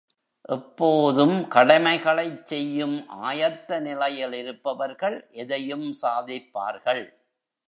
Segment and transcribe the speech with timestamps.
[0.49, 7.03] எப்போதும் கடமைகளைச் செய்யும் ஆயத்த நிலையில் இருப்பவர்கள் எதையும் சாதிப்பார்கள்.